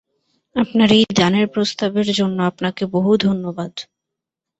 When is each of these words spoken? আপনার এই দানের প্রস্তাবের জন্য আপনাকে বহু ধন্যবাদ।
আপনার 0.55 0.89
এই 0.91 1.05
দানের 1.19 1.47
প্রস্তাবের 1.47 2.07
জন্য 2.11 2.37
আপনাকে 2.43 2.83
বহু 2.93 3.11
ধন্যবাদ। 3.17 3.73